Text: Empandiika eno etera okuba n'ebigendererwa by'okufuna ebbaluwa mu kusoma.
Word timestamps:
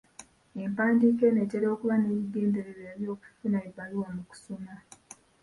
Empandiika 0.63 1.23
eno 1.27 1.39
etera 1.45 1.67
okuba 1.73 1.95
n'ebigendererwa 1.97 2.91
by'okufuna 2.99 3.57
ebbaluwa 3.67 4.09
mu 4.15 4.23
kusoma. 4.29 4.73